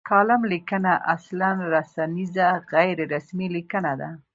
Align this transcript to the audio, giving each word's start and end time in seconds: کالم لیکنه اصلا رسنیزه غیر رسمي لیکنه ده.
کالم 0.09 0.41
لیکنه 0.53 0.93
اصلا 1.15 1.49
رسنیزه 1.75 2.49
غیر 2.73 2.97
رسمي 3.13 3.47
لیکنه 3.55 3.93
ده. 3.99 4.09